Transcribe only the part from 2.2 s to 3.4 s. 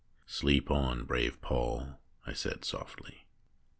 I said softly.